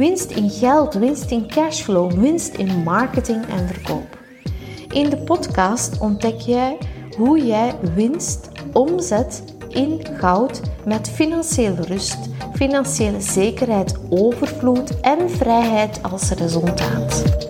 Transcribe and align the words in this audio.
winst 0.00 0.30
in 0.30 0.50
geld, 0.50 0.94
winst 0.94 1.30
in 1.30 1.46
cashflow, 1.46 2.12
winst 2.12 2.54
in 2.54 2.82
marketing 2.82 3.46
en 3.48 3.68
verkoop. 3.68 4.18
In 4.88 5.10
de 5.10 5.16
podcast 5.16 5.98
ontdek 5.98 6.40
jij 6.40 6.78
hoe 7.16 7.46
jij 7.46 7.74
winst 7.94 8.48
omzet 8.72 9.42
in 9.68 10.06
goud 10.16 10.60
met 10.84 11.10
financiële 11.10 11.82
rust, 11.82 12.18
financiële 12.54 13.20
zekerheid, 13.20 13.98
overvloed 14.08 15.00
en 15.00 15.30
vrijheid 15.30 16.02
als 16.02 16.30
resultaat. 16.30 17.49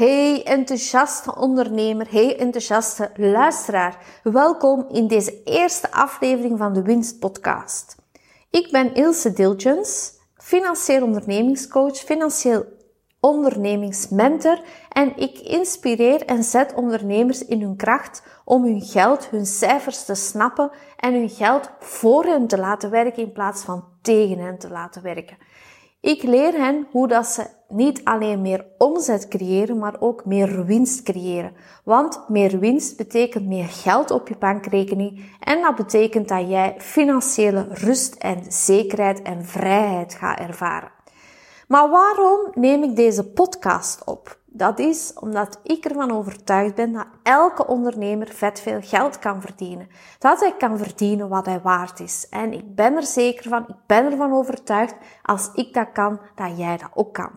Hey 0.00 0.42
enthousiaste 0.42 1.34
ondernemer, 1.36 2.10
hey 2.10 2.38
enthousiaste 2.38 3.10
luisteraar. 3.16 4.20
Welkom 4.22 4.86
in 4.88 5.06
deze 5.06 5.42
eerste 5.44 5.92
aflevering 5.92 6.58
van 6.58 6.72
de 6.72 6.82
Winst 6.82 7.18
Podcast. 7.18 7.96
Ik 8.50 8.70
ben 8.70 8.94
Ilse 8.94 9.32
Dilgens, 9.32 10.12
financieel 10.34 11.02
ondernemingscoach, 11.02 11.96
financieel 11.96 12.64
ondernemingsmentor 13.20 14.60
en 14.88 15.16
ik 15.16 15.38
inspireer 15.38 16.24
en 16.24 16.44
zet 16.44 16.74
ondernemers 16.74 17.44
in 17.44 17.60
hun 17.60 17.76
kracht 17.76 18.22
om 18.44 18.64
hun 18.64 18.82
geld, 18.82 19.28
hun 19.28 19.46
cijfers 19.46 20.04
te 20.04 20.14
snappen 20.14 20.70
en 20.96 21.14
hun 21.14 21.30
geld 21.30 21.70
voor 21.78 22.24
hen 22.24 22.46
te 22.46 22.58
laten 22.58 22.90
werken 22.90 23.22
in 23.22 23.32
plaats 23.32 23.62
van 23.62 23.84
tegen 24.02 24.38
hen 24.38 24.58
te 24.58 24.70
laten 24.70 25.02
werken. 25.02 25.36
Ik 26.00 26.22
leer 26.22 26.52
hen 26.52 26.86
hoe 26.90 27.08
dat 27.08 27.26
ze 27.26 27.46
niet 27.68 28.04
alleen 28.04 28.40
meer 28.40 28.66
omzet 28.78 29.28
creëren, 29.28 29.78
maar 29.78 30.00
ook 30.00 30.24
meer 30.24 30.64
winst 30.64 31.02
creëren. 31.02 31.52
Want 31.84 32.28
meer 32.28 32.58
winst 32.58 32.96
betekent 32.96 33.46
meer 33.46 33.68
geld 33.68 34.10
op 34.10 34.28
je 34.28 34.36
bankrekening 34.38 35.24
en 35.40 35.60
dat 35.60 35.76
betekent 35.76 36.28
dat 36.28 36.48
jij 36.48 36.74
financiële 36.78 37.66
rust 37.70 38.14
en 38.14 38.52
zekerheid 38.52 39.22
en 39.22 39.44
vrijheid 39.44 40.14
gaat 40.14 40.38
ervaren. 40.38 40.99
Maar 41.70 41.90
waarom 41.90 42.48
neem 42.54 42.82
ik 42.82 42.96
deze 42.96 43.30
podcast 43.30 44.04
op? 44.04 44.38
Dat 44.46 44.78
is 44.78 45.12
omdat 45.20 45.60
ik 45.62 45.84
ervan 45.84 46.10
overtuigd 46.10 46.74
ben 46.74 46.92
dat 46.92 47.06
elke 47.22 47.66
ondernemer 47.66 48.28
vet 48.28 48.60
veel 48.60 48.80
geld 48.80 49.18
kan 49.18 49.40
verdienen. 49.40 49.88
Dat 50.18 50.40
hij 50.40 50.54
kan 50.56 50.78
verdienen 50.78 51.28
wat 51.28 51.46
hij 51.46 51.60
waard 51.60 52.00
is. 52.00 52.28
En 52.30 52.52
ik 52.52 52.74
ben 52.74 52.96
er 52.96 53.02
zeker 53.02 53.48
van, 53.48 53.64
ik 53.68 53.76
ben 53.86 54.04
ervan 54.04 54.32
overtuigd, 54.32 54.94
als 55.22 55.50
ik 55.54 55.74
dat 55.74 55.92
kan, 55.92 56.20
dat 56.34 56.58
jij 56.58 56.76
dat 56.76 56.90
ook 56.94 57.14
kan. 57.14 57.30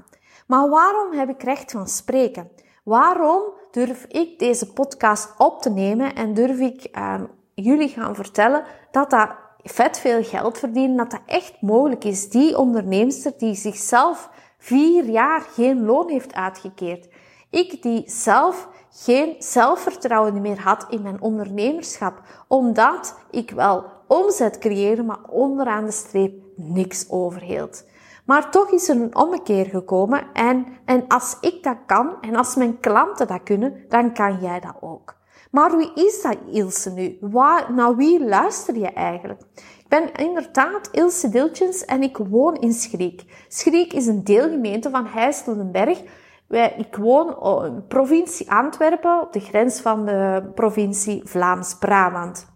Maar 0.48 0.70
waarom 0.70 1.12
heb 1.12 1.30
ik 1.30 1.44
recht 1.44 1.72
van 1.72 1.88
spreken? 1.88 2.50
Waarom 2.84 3.42
durf 3.72 4.06
ik 4.06 4.40
deze 4.40 4.74
podcast 4.74 5.34
op 5.38 5.62
te 5.62 5.70
nemen 5.70 6.16
en 6.16 6.34
durf 6.34 6.60
ik 6.60 6.98
uh, 6.98 7.22
jullie 7.54 7.90
gaan 7.90 8.16
vertellen 8.16 8.64
dat 8.92 9.10
dat 9.10 9.43
vet 9.64 10.00
veel 10.00 10.24
geld 10.24 10.58
verdienen, 10.58 10.98
dat 10.98 11.12
dat 11.12 11.22
echt 11.26 11.62
mogelijk 11.62 12.04
is. 12.04 12.30
Die 12.30 12.58
onderneemster 12.58 13.34
die 13.38 13.56
zichzelf 13.56 14.30
vier 14.58 15.04
jaar 15.04 15.42
geen 15.42 15.86
loon 15.86 16.10
heeft 16.10 16.34
uitgekeerd. 16.34 17.08
Ik 17.50 17.82
die 17.82 18.04
zelf 18.06 18.70
geen 18.90 19.36
zelfvertrouwen 19.40 20.42
meer 20.42 20.62
had 20.62 20.86
in 20.90 21.02
mijn 21.02 21.22
ondernemerschap, 21.22 22.22
omdat 22.48 23.18
ik 23.32 23.52
wel 23.52 23.86
omzet 24.08 24.58
creëerde, 24.58 25.04
maar 25.04 25.24
onderaan 25.30 25.86
de 25.86 25.92
streep 25.92 26.34
niks 26.56 27.10
overhield. 27.10 27.86
Maar 28.26 28.52
toch 28.52 28.72
is 28.72 28.90
er 28.90 28.96
een 28.96 29.16
ommekeer 29.16 29.66
gekomen 29.66 30.24
en, 30.34 30.66
en 30.86 31.08
als 31.08 31.38
ik 31.42 31.64
dat 31.64 31.78
kan 31.86 32.22
en 32.22 32.36
als 32.36 32.56
mijn 32.56 32.80
klanten 32.80 33.28
dat 33.28 33.44
kunnen, 33.44 33.86
dan 33.90 34.14
kan 34.14 34.40
jij 34.42 34.60
dat 34.60 34.76
ook. 34.82 35.16
Maar 35.54 35.78
wie 35.78 35.92
is 35.94 36.22
dat 36.22 36.38
Ilse 36.52 36.90
nu? 36.90 37.18
Waar, 37.22 37.74
naar 37.74 37.96
wie 37.96 38.26
luister 38.26 38.78
je 38.78 38.88
eigenlijk? 38.88 39.42
Ik 39.56 39.86
ben 39.88 40.12
inderdaad 40.14 40.90
Ilse 40.92 41.30
Diltjens 41.30 41.86
en 41.86 42.04
ik 42.04 42.18
woon 42.18 42.56
in 42.56 42.74
Schriek. 42.74 43.46
Schriek 43.48 43.94
is 43.94 44.08
een 44.08 44.24
deelgemeente 44.24 44.90
van 44.90 45.06
Heijsseldenberg. 45.06 46.02
Ik 46.78 46.96
woon 46.96 47.28
in 47.66 47.76
de 47.76 47.82
provincie 47.88 48.52
Antwerpen, 48.52 49.22
op 49.22 49.34
de 49.34 49.40
grens 49.40 49.82
van 49.82 50.06
de 50.06 50.52
provincie 50.56 51.22
Vlaams-Brabant. 51.26 52.52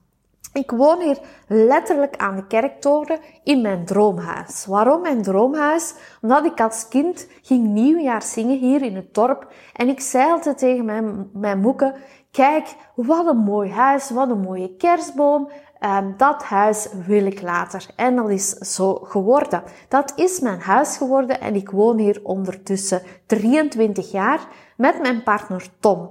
Ik 0.53 0.71
woon 0.71 1.01
hier 1.01 1.19
letterlijk 1.47 2.15
aan 2.15 2.35
de 2.35 2.47
kerktoren 2.47 3.19
in 3.43 3.61
mijn 3.61 3.85
droomhuis. 3.85 4.65
Waarom 4.65 5.01
mijn 5.01 5.21
droomhuis? 5.21 5.93
Omdat 6.21 6.45
ik 6.45 6.61
als 6.61 6.87
kind 6.87 7.27
ging 7.41 7.67
nieuwjaar 7.67 8.21
zingen 8.21 8.57
hier 8.57 8.81
in 8.81 8.95
het 8.95 9.13
dorp. 9.13 9.53
En 9.73 9.87
ik 9.87 9.99
zei 9.99 10.31
altijd 10.31 10.57
tegen 10.57 10.85
mijn, 10.85 11.29
mijn 11.33 11.59
moeke, 11.59 11.95
kijk, 12.31 12.75
wat 12.95 13.27
een 13.27 13.37
mooi 13.37 13.71
huis, 13.71 14.09
wat 14.09 14.29
een 14.29 14.39
mooie 14.41 14.75
kerstboom. 14.75 15.49
Um, 15.79 16.13
dat 16.17 16.43
huis 16.43 16.87
wil 17.05 17.25
ik 17.25 17.41
later. 17.41 17.85
En 17.95 18.15
dat 18.15 18.29
is 18.29 18.49
zo 18.49 18.93
geworden. 18.93 19.63
Dat 19.87 20.13
is 20.15 20.39
mijn 20.39 20.59
huis 20.59 20.97
geworden 20.97 21.41
en 21.41 21.55
ik 21.55 21.69
woon 21.69 21.97
hier 21.97 22.19
ondertussen 22.23 23.01
23 23.25 24.11
jaar 24.11 24.47
met 24.77 25.01
mijn 25.01 25.23
partner 25.23 25.67
Tom. 25.79 26.09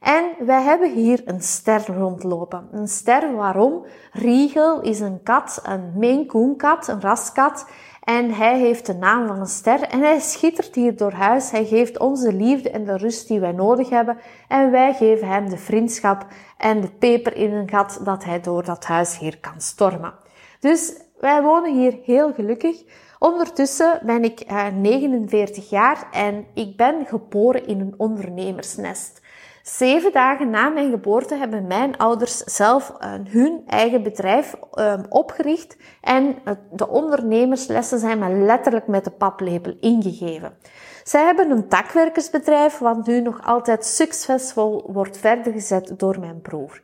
En 0.00 0.24
wij 0.46 0.62
hebben 0.62 0.94
hier 0.94 1.22
een 1.24 1.40
ster 1.40 1.86
rondlopen. 1.86 2.68
Een 2.72 2.88
ster 2.88 3.34
waarom? 3.34 3.86
Riegel 4.12 4.80
is 4.80 5.00
een 5.00 5.22
kat, 5.22 5.60
een 5.62 5.92
Maine 5.96 6.26
Coon 6.26 6.56
kat, 6.56 6.88
een 6.88 7.00
raskat. 7.00 7.66
En 8.08 8.30
hij 8.30 8.58
heeft 8.58 8.86
de 8.86 8.94
naam 8.94 9.26
van 9.26 9.40
een 9.40 9.46
ster 9.46 9.82
en 9.82 10.00
hij 10.00 10.20
schittert 10.20 10.74
hier 10.74 10.96
door 10.96 11.12
huis. 11.12 11.50
Hij 11.50 11.64
geeft 11.64 11.98
ons 11.98 12.22
de 12.22 12.32
liefde 12.32 12.70
en 12.70 12.84
de 12.84 12.96
rust 12.96 13.28
die 13.28 13.40
wij 13.40 13.52
nodig 13.52 13.88
hebben. 13.88 14.18
En 14.48 14.70
wij 14.70 14.94
geven 14.94 15.28
hem 15.28 15.48
de 15.48 15.56
vriendschap 15.56 16.26
en 16.58 16.80
de 16.80 16.90
peper 16.90 17.36
in 17.36 17.52
een 17.52 17.68
gat 17.68 18.00
dat 18.04 18.24
hij 18.24 18.40
door 18.40 18.64
dat 18.64 18.84
huis 18.84 19.18
hier 19.18 19.38
kan 19.38 19.60
stormen. 19.60 20.14
Dus 20.60 20.92
wij 21.20 21.42
wonen 21.42 21.74
hier 21.74 21.98
heel 22.04 22.32
gelukkig. 22.32 22.82
Ondertussen 23.18 24.00
ben 24.02 24.24
ik 24.24 24.44
49 24.80 25.64
eh, 25.64 25.70
jaar 25.70 26.08
en 26.12 26.46
ik 26.54 26.76
ben 26.76 27.06
geboren 27.06 27.66
in 27.66 27.80
een 27.80 27.94
ondernemersnest. 27.96 29.20
Zeven 29.68 30.12
dagen 30.12 30.50
na 30.50 30.68
mijn 30.68 30.90
geboorte 30.90 31.34
hebben 31.34 31.66
mijn 31.66 31.96
ouders 31.96 32.38
zelf 32.38 32.92
uh, 33.00 33.12
hun 33.28 33.62
eigen 33.66 34.02
bedrijf 34.02 34.54
uh, 34.74 34.94
opgericht 35.08 35.76
en 36.00 36.36
de 36.72 36.88
ondernemerslessen 36.88 37.98
zijn 37.98 38.18
me 38.18 38.28
letterlijk 38.28 38.86
met 38.86 39.04
de 39.04 39.10
paplepel 39.10 39.76
ingegeven. 39.80 40.56
Zij 41.04 41.24
hebben 41.24 41.50
een 41.50 41.68
takwerkersbedrijf 41.68 42.78
wat 42.78 43.06
nu 43.06 43.20
nog 43.20 43.44
altijd 43.44 43.84
succesvol 43.84 44.90
wordt 44.92 45.18
verder 45.18 45.52
gezet 45.52 45.92
door 45.96 46.20
mijn 46.20 46.40
broer. 46.40 46.80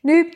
Nu, 0.00 0.32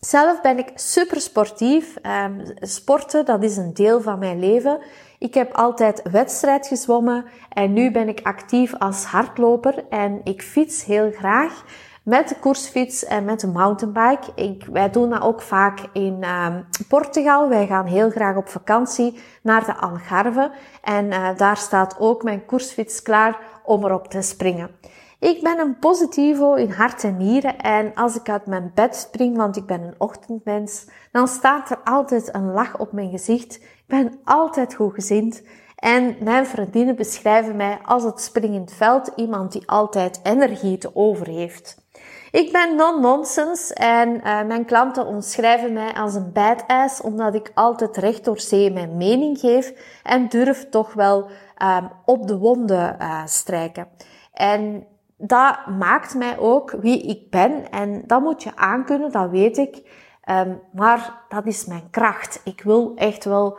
zelf 0.00 0.40
ben 0.40 0.58
ik 0.58 0.70
super 0.74 1.20
sportief. 1.20 1.96
Um, 2.24 2.42
sporten, 2.60 3.24
dat 3.24 3.42
is 3.42 3.56
een 3.56 3.74
deel 3.74 4.00
van 4.00 4.18
mijn 4.18 4.38
leven. 4.38 4.78
Ik 5.20 5.34
heb 5.34 5.52
altijd 5.52 6.02
wedstrijd 6.10 6.66
gezwommen 6.66 7.24
en 7.48 7.72
nu 7.72 7.90
ben 7.90 8.08
ik 8.08 8.20
actief 8.22 8.74
als 8.78 9.04
hardloper 9.04 9.84
en 9.88 10.20
ik 10.24 10.42
fiets 10.42 10.84
heel 10.84 11.10
graag 11.10 11.64
met 12.02 12.28
de 12.28 12.38
koersfiets 12.38 13.04
en 13.04 13.24
met 13.24 13.40
de 13.40 13.46
mountainbike. 13.46 14.32
Ik, 14.34 14.64
wij 14.72 14.90
doen 14.90 15.10
dat 15.10 15.22
ook 15.22 15.42
vaak 15.42 15.80
in 15.92 16.24
um, 16.24 16.66
Portugal. 16.88 17.48
Wij 17.48 17.66
gaan 17.66 17.86
heel 17.86 18.10
graag 18.10 18.36
op 18.36 18.48
vakantie 18.48 19.18
naar 19.42 19.64
de 19.64 19.74
Algarve 19.74 20.50
en 20.82 21.06
uh, 21.06 21.28
daar 21.36 21.56
staat 21.56 21.96
ook 21.98 22.22
mijn 22.22 22.44
koersfiets 22.44 23.02
klaar 23.02 23.38
om 23.64 23.84
erop 23.84 24.08
te 24.08 24.22
springen. 24.22 24.70
Ik 25.18 25.42
ben 25.42 25.58
een 25.58 25.78
positivo 25.78 26.54
in 26.54 26.70
hart 26.70 27.04
en 27.04 27.16
nieren 27.16 27.58
en 27.58 27.94
als 27.94 28.16
ik 28.16 28.28
uit 28.28 28.46
mijn 28.46 28.70
bed 28.74 28.96
spring, 28.96 29.36
want 29.36 29.56
ik 29.56 29.66
ben 29.66 29.82
een 29.82 29.94
ochtendmens, 29.98 30.86
dan 31.12 31.28
staat 31.28 31.70
er 31.70 31.78
altijd 31.84 32.34
een 32.34 32.52
lach 32.52 32.78
op 32.78 32.92
mijn 32.92 33.10
gezicht. 33.10 33.60
Ik 33.90 33.96
ben 34.02 34.20
altijd 34.24 34.74
goed 34.74 34.94
gezind 34.94 35.42
en 35.76 36.16
mijn 36.20 36.46
vriendinnen 36.46 36.96
beschrijven 36.96 37.56
mij 37.56 37.78
als 37.84 38.02
het 38.02 38.20
springend 38.20 38.72
veld, 38.72 39.12
iemand 39.16 39.52
die 39.52 39.62
altijd 39.66 40.20
energie 40.22 40.78
te 40.78 40.90
over 40.94 41.26
heeft. 41.26 41.84
Ik 42.30 42.52
ben 42.52 42.76
non-nonsense 42.76 43.74
en 43.74 44.08
uh, 44.08 44.42
mijn 44.42 44.64
klanten 44.64 45.06
omschrijven 45.06 45.72
mij 45.72 45.94
als 45.94 46.14
een 46.14 46.32
badass 46.32 47.00
omdat 47.00 47.34
ik 47.34 47.50
altijd 47.54 47.96
recht 47.96 48.24
door 48.24 48.40
zee 48.40 48.72
mijn 48.72 48.96
mening 48.96 49.38
geef 49.38 49.72
en 50.02 50.28
durf 50.28 50.68
toch 50.68 50.92
wel 50.92 51.30
um, 51.62 51.90
op 52.04 52.26
de 52.26 52.38
wonden 52.38 52.96
uh, 53.00 53.26
strijken. 53.26 53.88
En 54.32 54.86
dat 55.16 55.66
maakt 55.78 56.14
mij 56.14 56.38
ook 56.38 56.70
wie 56.70 57.02
ik 57.02 57.30
ben 57.30 57.70
en 57.70 58.02
dat 58.06 58.20
moet 58.20 58.42
je 58.42 58.56
aankunnen, 58.56 59.12
dat 59.12 59.30
weet 59.30 59.56
ik. 59.56 60.08
Um, 60.30 60.60
maar 60.72 61.24
dat 61.28 61.46
is 61.46 61.64
mijn 61.64 61.90
kracht. 61.90 62.40
Ik 62.44 62.62
wil 62.62 62.92
echt 62.96 63.24
wel 63.24 63.58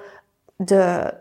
de, 0.65 1.13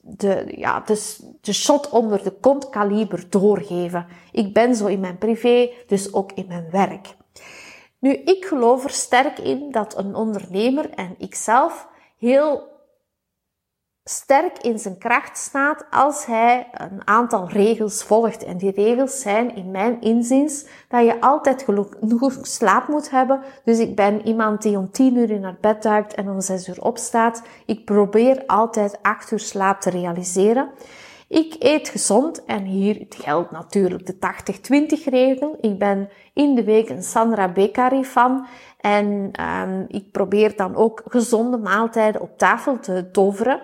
de, 0.00 0.54
ja, 0.56 0.80
de, 0.80 1.16
de 1.40 1.52
shot 1.52 1.88
onder 1.90 2.22
de 2.22 2.30
kont 2.30 2.68
kaliber 2.68 3.26
doorgeven. 3.30 4.06
Ik 4.32 4.54
ben 4.54 4.74
zo 4.74 4.86
in 4.86 5.00
mijn 5.00 5.18
privé, 5.18 5.70
dus 5.86 6.12
ook 6.12 6.32
in 6.32 6.46
mijn 6.48 6.70
werk. 6.70 7.16
Nu, 7.98 8.12
ik 8.12 8.44
geloof 8.44 8.84
er 8.84 8.90
sterk 8.90 9.38
in 9.38 9.70
dat 9.70 9.96
een 9.96 10.14
ondernemer 10.14 10.90
en 10.90 11.14
ikzelf 11.18 11.88
heel 12.18 12.77
sterk 14.08 14.58
in 14.58 14.78
zijn 14.78 14.98
kracht 14.98 15.38
staat 15.38 15.84
als 15.90 16.26
hij 16.26 16.68
een 16.72 17.00
aantal 17.04 17.48
regels 17.48 18.02
volgt. 18.02 18.44
En 18.44 18.56
die 18.56 18.70
regels 18.70 19.20
zijn 19.20 19.56
in 19.56 19.70
mijn 19.70 20.00
inziens 20.00 20.66
dat 20.88 21.04
je 21.04 21.20
altijd 21.20 21.64
genoeg 21.64 22.38
slaap 22.42 22.88
moet 22.88 23.10
hebben. 23.10 23.40
Dus 23.64 23.78
ik 23.78 23.96
ben 23.96 24.26
iemand 24.26 24.62
die 24.62 24.78
om 24.78 24.90
10 24.90 25.16
uur 25.16 25.30
in 25.30 25.44
haar 25.44 25.58
bed 25.60 25.82
duikt 25.82 26.14
en 26.14 26.28
om 26.28 26.40
6 26.40 26.68
uur 26.68 26.82
opstaat. 26.82 27.42
Ik 27.66 27.84
probeer 27.84 28.42
altijd 28.46 28.98
8 29.02 29.30
uur 29.30 29.40
slaap 29.40 29.80
te 29.80 29.90
realiseren. 29.90 30.70
Ik 31.28 31.56
eet 31.58 31.88
gezond 31.88 32.44
en 32.44 32.64
hier 32.64 33.06
geldt 33.08 33.50
natuurlijk 33.50 34.06
de 34.06 34.14
80-20 35.00 35.04
regel. 35.04 35.58
Ik 35.60 35.78
ben 35.78 36.08
in 36.32 36.54
de 36.54 36.64
week 36.64 36.88
een 36.88 37.02
Sandra 37.02 37.48
Beccari 37.48 38.04
fan 38.04 38.46
en 38.80 39.30
um, 39.40 39.84
ik 39.88 40.10
probeer 40.12 40.56
dan 40.56 40.76
ook 40.76 41.02
gezonde 41.08 41.56
maaltijden 41.56 42.20
op 42.20 42.38
tafel 42.38 42.78
te 42.78 43.10
toveren. 43.10 43.60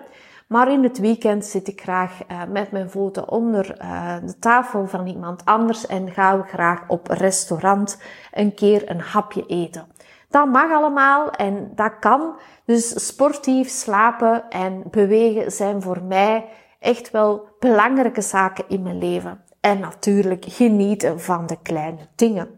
Maar 0.47 0.71
in 0.71 0.83
het 0.83 0.99
weekend 0.99 1.45
zit 1.45 1.67
ik 1.67 1.81
graag 1.81 2.19
uh, 2.31 2.41
met 2.49 2.71
mijn 2.71 2.89
voeten 2.89 3.29
onder 3.29 3.77
uh, 3.81 4.15
de 4.25 4.39
tafel 4.39 4.87
van 4.87 5.07
iemand 5.07 5.45
anders 5.45 5.85
en 5.85 6.11
ga 6.11 6.33
ik 6.33 6.49
graag 6.49 6.83
op 6.87 7.07
restaurant 7.07 8.01
een 8.31 8.53
keer 8.53 8.89
een 8.89 9.01
hapje 9.01 9.45
eten. 9.45 9.87
Dat 10.29 10.47
mag 10.47 10.71
allemaal 10.71 11.31
en 11.31 11.71
dat 11.75 11.99
kan. 11.99 12.39
Dus 12.65 13.07
sportief 13.07 13.69
slapen 13.69 14.49
en 14.49 14.83
bewegen 14.91 15.51
zijn 15.51 15.81
voor 15.81 16.03
mij 16.03 16.45
echt 16.79 17.11
wel 17.11 17.47
belangrijke 17.59 18.21
zaken 18.21 18.65
in 18.67 18.81
mijn 18.81 18.97
leven. 18.97 19.43
En 19.59 19.79
natuurlijk 19.79 20.45
genieten 20.47 21.21
van 21.21 21.45
de 21.45 21.57
kleine 21.61 22.07
dingen. 22.15 22.49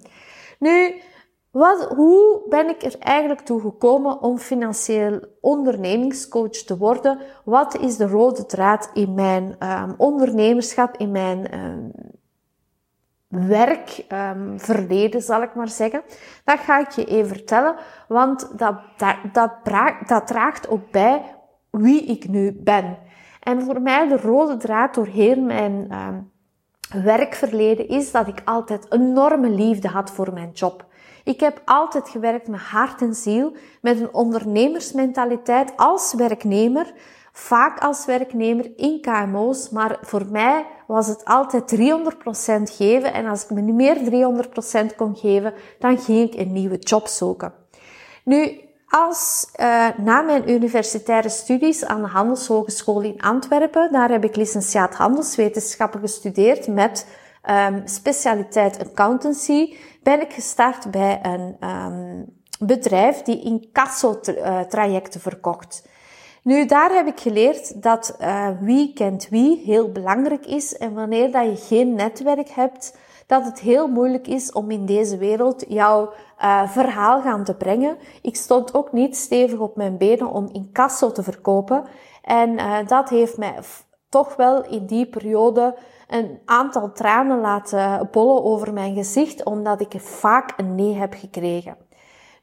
Nu, 0.60 1.01
wat, 1.57 1.88
hoe 1.95 2.42
ben 2.50 2.69
ik 2.69 2.83
er 2.83 2.95
eigenlijk 3.00 3.42
toe 3.42 3.62
gekomen 3.62 4.21
om 4.21 4.38
financieel 4.38 5.19
ondernemingscoach 5.42 6.50
te 6.50 6.77
worden? 6.77 7.19
Wat 7.45 7.77
is 7.77 7.98
de 7.98 8.07
rode 8.07 8.45
draad 8.45 8.89
in 8.94 9.13
mijn 9.13 9.56
um, 9.59 9.94
ondernemerschap, 9.98 10.98
in 10.98 11.12
mijn 11.12 11.59
um, 11.59 11.92
werkverleden, 13.27 15.19
um, 15.19 15.25
zal 15.25 15.42
ik 15.42 15.56
maar 15.56 15.69
zeggen? 15.69 16.01
Dat 16.44 16.59
ga 16.59 16.80
ik 16.80 16.89
je 16.89 17.06
even 17.06 17.27
vertellen, 17.27 17.75
want 18.07 18.57
dat, 18.57 18.75
dat, 18.98 19.15
dat, 19.33 19.51
dat 20.07 20.27
draagt 20.27 20.69
ook 20.69 20.92
bij 20.92 21.36
wie 21.69 22.03
ik 22.03 22.27
nu 22.27 22.51
ben. 22.51 22.98
En 23.39 23.62
voor 23.62 23.81
mij 23.81 24.07
de 24.07 24.18
rode 24.18 24.57
draad 24.57 24.94
door 24.94 25.07
heel 25.07 25.42
mijn 25.42 25.88
werkverleden 27.03 27.88
is 27.88 28.12
dat 28.12 28.27
ik 28.27 28.42
altijd 28.45 28.94
enorme 28.94 29.50
liefde 29.50 29.88
had 29.88 30.12
voor 30.12 30.33
mijn 30.33 30.51
job. 30.51 30.86
Ik 31.27 31.39
heb 31.39 31.62
altijd 31.65 32.09
gewerkt 32.09 32.47
met 32.47 32.59
hart 32.59 33.01
en 33.01 33.13
ziel, 33.13 33.53
met 33.81 34.00
een 34.00 34.13
ondernemersmentaliteit 34.13 35.74
als 35.75 36.13
werknemer, 36.13 36.94
vaak 37.31 37.79
als 37.79 38.06
werknemer 38.06 38.71
in 38.75 39.01
KMO's, 39.01 39.69
maar 39.69 39.97
voor 40.01 40.25
mij 40.31 40.65
was 40.88 41.07
het 41.07 41.25
altijd 41.25 41.75
300% 41.75 42.75
geven 42.75 43.13
en 43.13 43.25
als 43.25 43.44
ik 43.44 43.50
me 43.50 43.62
niet 43.62 43.75
meer 43.75 43.97
300% 44.91 44.95
kon 44.95 45.15
geven, 45.15 45.53
dan 45.79 45.97
ging 45.97 46.33
ik 46.33 46.39
een 46.39 46.51
nieuwe 46.51 46.77
job 46.77 47.07
zoeken. 47.07 47.53
Nu, 48.24 48.59
als 48.88 49.50
uh, 49.59 49.88
na 49.97 50.21
mijn 50.21 50.50
universitaire 50.50 51.29
studies 51.29 51.85
aan 51.85 52.01
de 52.01 52.07
Handelshogeschool 52.07 53.01
in 53.01 53.21
Antwerpen, 53.21 53.91
daar 53.91 54.09
heb 54.09 54.24
ik 54.24 54.35
licentiaat 54.35 54.95
handelswetenschappen 54.95 56.00
gestudeerd 56.00 56.68
met 56.68 57.06
um, 57.50 57.82
specialiteit 57.86 58.80
accountancy, 58.80 59.76
ben 60.04 60.22
ik 60.22 60.34
gestart 60.34 60.92
bij 60.92 61.20
een 61.22 61.70
um, 61.70 62.26
bedrijf 62.60 63.22
die 63.22 63.42
incasso-trajecten 63.42 65.22
verkocht. 65.22 65.88
Nu, 66.44 66.66
daar 66.66 66.92
heb 66.92 67.08
ik 67.08 67.20
geleerd 67.20 67.82
dat 67.82 68.18
uh, 68.22 68.50
wie 68.60 68.94
kent 68.94 69.30
wie 69.30 69.62
heel 69.66 69.92
belangrijk 69.92 70.46
is 70.46 70.78
en 70.78 70.94
wanneer 70.94 71.32
dat 71.32 71.46
je 71.46 71.66
geen 71.66 71.94
netwerk 71.94 72.50
hebt, 72.50 72.98
dat 73.26 73.46
het 73.46 73.60
heel 73.60 73.88
moeilijk 73.88 74.28
is 74.28 74.52
om 74.52 74.72
in 74.72 74.86
deze 74.86 75.18
wereld 75.18 75.66
jouw 75.68 76.14
uh, 76.42 76.70
verhaal 76.70 77.22
gaan 77.22 77.44
te 77.44 77.56
brengen. 77.56 77.98
Ik 78.22 78.36
stond 78.36 78.74
ook 78.74 78.92
niet 78.92 79.18
stevig 79.18 79.60
op 79.60 79.76
mijn 79.76 79.98
benen 79.98 80.32
om 80.32 80.50
incasso 80.52 81.12
te 81.12 81.24
verkopen 81.24 81.84
en 82.22 82.86
dat 82.88 83.10
heeft 83.10 83.38
mij 83.38 83.56
toch 84.10 84.36
wel 84.36 84.66
in 84.66 84.86
die 84.86 85.06
periode 85.06 85.76
een 86.07 86.39
aantal 86.45 86.92
tranen 86.92 87.39
laten 87.39 88.07
bollen 88.12 88.44
over 88.44 88.74
mijn 88.74 88.95
gezicht, 88.95 89.44
omdat 89.44 89.81
ik 89.81 90.01
vaak 90.01 90.54
een 90.57 90.75
nee 90.75 90.95
heb 90.95 91.13
gekregen. 91.13 91.77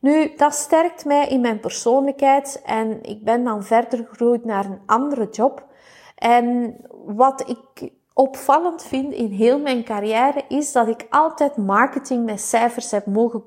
Nu, 0.00 0.32
dat 0.36 0.54
sterkt 0.54 1.04
mij 1.04 1.28
in 1.28 1.40
mijn 1.40 1.60
persoonlijkheid 1.60 2.62
en 2.64 3.02
ik 3.02 3.24
ben 3.24 3.44
dan 3.44 3.62
verder 3.62 4.06
gegroeid 4.08 4.44
naar 4.44 4.64
een 4.64 4.80
andere 4.86 5.28
job. 5.30 5.66
En 6.14 6.76
wat 7.06 7.48
ik 7.48 7.90
opvallend 8.12 8.82
vind 8.82 9.12
in 9.12 9.30
heel 9.30 9.58
mijn 9.58 9.84
carrière 9.84 10.44
is 10.48 10.72
dat 10.72 10.88
ik 10.88 11.06
altijd 11.10 11.56
marketing 11.56 12.24
met 12.24 12.40
cijfers 12.40 12.90
heb 12.90 13.06
mogen 13.06 13.44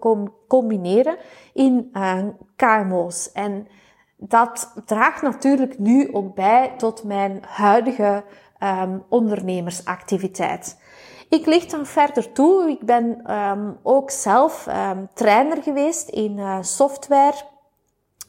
combineren 0.48 1.18
in 1.54 1.90
uh, 1.94 2.24
KMO's. 2.56 3.32
En 3.32 3.68
dat 4.16 4.82
draagt 4.86 5.22
natuurlijk 5.22 5.80
nu 5.80 6.14
ook 6.14 6.36
bij 6.36 6.74
tot 6.78 7.04
mijn 7.04 7.44
huidige 7.48 8.24
um, 8.64 9.04
ondernemersactiviteit. 9.10 10.78
Ik 11.30 11.46
licht 11.46 11.72
dan 11.72 11.86
verder 11.86 12.32
toe. 12.32 12.70
Ik 12.70 12.86
ben 12.86 13.34
um, 13.34 13.78
ook 13.84 14.12
zelf 14.12 14.68
um, 14.68 15.10
trainer 15.14 15.64
geweest 15.64 16.10
in 16.10 16.38
uh, 16.38 16.58
software 16.62 17.36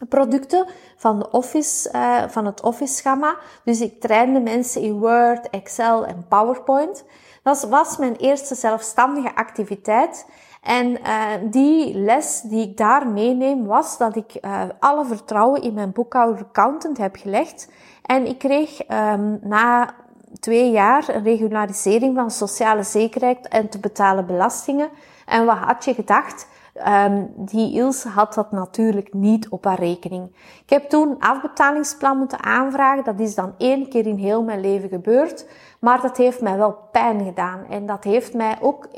producten 0.08 0.66
van, 0.96 1.18
de 1.18 1.30
office, 1.30 1.92
uh, 1.94 2.22
van 2.28 2.46
het 2.46 2.62
Office-schema. 2.62 3.36
Dus 3.64 3.80
ik 3.80 4.00
trainde 4.00 4.40
mensen 4.40 4.82
in 4.82 4.98
Word, 4.98 5.50
Excel 5.50 6.06
en 6.06 6.26
PowerPoint. 6.28 7.04
Dat 7.42 7.62
was 7.62 7.96
mijn 7.96 8.16
eerste 8.16 8.54
zelfstandige 8.54 9.34
activiteit. 9.34 10.26
En 10.62 10.90
uh, 10.90 11.32
die 11.50 11.94
les 11.94 12.40
die 12.40 12.68
ik 12.68 12.76
daar 12.76 13.06
meeneem 13.06 13.66
was 13.66 13.98
dat 13.98 14.16
ik 14.16 14.38
uh, 14.40 14.62
alle 14.78 15.04
vertrouwen 15.04 15.62
in 15.62 15.74
mijn 15.74 15.92
boekhouder 15.92 16.44
accountant 16.44 16.98
heb 16.98 17.16
gelegd. 17.16 17.68
En 18.02 18.26
ik 18.26 18.38
kreeg 18.38 18.90
um, 18.90 19.38
na 19.42 19.94
twee 20.40 20.70
jaar 20.70 21.08
een 21.08 21.22
regularisering 21.22 22.16
van 22.16 22.30
sociale 22.30 22.82
zekerheid 22.82 23.48
en 23.48 23.68
te 23.68 23.78
betalen 23.78 24.26
belastingen. 24.26 24.88
En 25.26 25.46
wat 25.46 25.56
had 25.56 25.84
je 25.84 25.94
gedacht? 25.94 26.48
Um, 26.86 27.32
die 27.36 27.74
Ilse 27.74 28.08
had 28.08 28.34
dat 28.34 28.52
natuurlijk 28.52 29.14
niet 29.14 29.48
op 29.48 29.64
haar 29.64 29.78
rekening. 29.78 30.36
Ik 30.62 30.70
heb 30.70 30.88
toen 30.88 31.16
afbetalingsplan 31.18 32.18
moeten 32.18 32.42
aanvragen. 32.42 33.04
Dat 33.04 33.20
is 33.20 33.34
dan 33.34 33.54
één 33.58 33.88
keer 33.88 34.06
in 34.06 34.16
heel 34.16 34.42
mijn 34.42 34.60
leven 34.60 34.88
gebeurd. 34.88 35.46
Maar 35.80 36.00
dat 36.00 36.16
heeft 36.16 36.40
mij 36.40 36.56
wel 36.56 36.76
pijn 36.92 37.24
gedaan. 37.24 37.64
En 37.70 37.86
dat 37.86 38.04
heeft 38.04 38.34
mij 38.34 38.58
ook, 38.60 38.88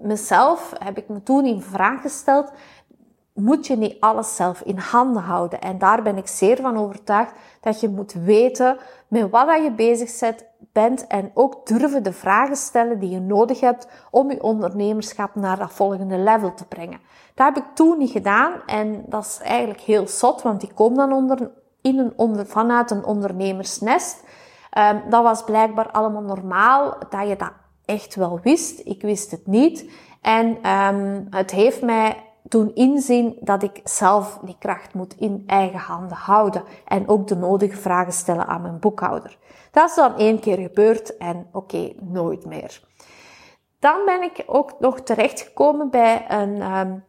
mezelf, 0.00 0.72
heb 0.84 0.96
ik 0.96 1.08
me 1.08 1.22
toen 1.22 1.46
in 1.46 1.60
vraag 1.60 2.00
gesteld 2.00 2.52
moet 3.34 3.66
je 3.66 3.76
niet 3.76 4.00
alles 4.00 4.36
zelf 4.36 4.60
in 4.60 4.78
handen 4.78 5.22
houden. 5.22 5.60
En 5.60 5.78
daar 5.78 6.02
ben 6.02 6.16
ik 6.16 6.26
zeer 6.26 6.56
van 6.56 6.76
overtuigd 6.76 7.32
dat 7.60 7.80
je 7.80 7.88
moet 7.88 8.12
weten 8.12 8.76
met 9.08 9.30
wat 9.30 9.62
je 9.62 9.72
bezig 9.76 10.34
bent 10.72 11.06
en 11.06 11.30
ook 11.34 11.66
durven 11.66 12.02
de 12.02 12.12
vragen 12.12 12.56
stellen 12.56 12.98
die 12.98 13.10
je 13.10 13.20
nodig 13.20 13.60
hebt 13.60 13.88
om 14.10 14.30
je 14.30 14.42
ondernemerschap 14.42 15.34
naar 15.34 15.58
dat 15.58 15.72
volgende 15.72 16.18
level 16.18 16.54
te 16.54 16.66
brengen. 16.66 17.00
Dat 17.34 17.46
heb 17.46 17.64
ik 17.64 17.74
toen 17.74 17.98
niet 17.98 18.10
gedaan 18.10 18.52
en 18.66 19.04
dat 19.06 19.24
is 19.24 19.40
eigenlijk 19.42 19.80
heel 19.80 20.08
zot, 20.08 20.42
want 20.42 20.62
ik 20.62 20.70
kom 20.74 20.94
dan 20.94 21.12
onder, 21.12 21.50
in 21.80 21.98
een 21.98 22.12
onder, 22.16 22.46
vanuit 22.46 22.90
een 22.90 23.04
ondernemersnest. 23.04 24.24
Um, 24.78 25.02
dat 25.10 25.22
was 25.22 25.44
blijkbaar 25.44 25.90
allemaal 25.90 26.22
normaal, 26.22 26.96
dat 27.08 27.28
je 27.28 27.36
dat 27.36 27.52
echt 27.84 28.14
wel 28.14 28.40
wist. 28.42 28.80
Ik 28.84 29.02
wist 29.02 29.30
het 29.30 29.46
niet. 29.46 29.90
En 30.20 30.70
um, 30.70 31.26
het 31.30 31.50
heeft 31.50 31.82
mij 31.82 32.16
toen 32.52 32.74
inzien 32.74 33.36
dat 33.40 33.62
ik 33.62 33.80
zelf 33.84 34.38
die 34.42 34.56
kracht 34.58 34.94
moet 34.94 35.14
in 35.18 35.44
eigen 35.46 35.78
handen 35.78 36.16
houden 36.16 36.64
en 36.84 37.08
ook 37.08 37.28
de 37.28 37.36
nodige 37.36 37.76
vragen 37.76 38.12
stellen 38.12 38.46
aan 38.46 38.62
mijn 38.62 38.78
boekhouder. 38.78 39.38
Dat 39.70 39.88
is 39.88 39.94
dan 39.94 40.16
één 40.16 40.40
keer 40.40 40.58
gebeurd 40.58 41.16
en 41.16 41.46
oké, 41.52 41.92
nooit 42.00 42.46
meer. 42.46 42.80
Dan 43.78 44.04
ben 44.04 44.22
ik 44.22 44.42
ook 44.46 44.80
nog 44.80 45.00
terechtgekomen 45.00 45.90
bij 45.90 46.24
een, 46.28 46.76
um, 46.76 47.04